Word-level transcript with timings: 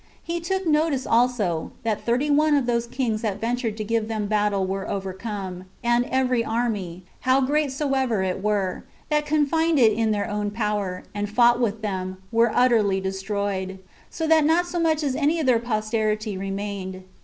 He 0.23 0.39
took 0.39 0.65
notice 0.65 1.05
also, 1.05 1.73
that 1.83 2.01
thirty 2.03 2.31
one 2.31 2.55
of 2.55 2.65
those 2.65 2.87
kings 2.87 3.21
that 3.21 3.39
ventured 3.39 3.77
to 3.77 3.83
give 3.83 4.07
them 4.07 4.25
battle 4.25 4.65
were 4.65 4.89
overcome, 4.89 5.65
and 5.83 6.05
every 6.05 6.43
army, 6.43 7.03
how 7.19 7.39
great 7.41 7.71
soever 7.71 8.23
it 8.23 8.41
were, 8.41 8.83
that 9.11 9.27
confided 9.27 9.91
in 9.91 10.09
their 10.09 10.27
own 10.27 10.49
power, 10.49 11.03
and 11.13 11.29
fought 11.29 11.59
with 11.61 11.83
them, 11.83 12.17
was 12.31 12.49
utterly 12.51 12.99
destroyed; 12.99 13.77
so 14.09 14.25
that 14.25 14.43
not 14.43 14.65
so 14.65 14.79
much 14.79 15.03
as 15.03 15.15
any 15.15 15.39
of 15.39 15.45
their 15.45 15.59
posterity 15.59 16.35
remained. 16.35 17.03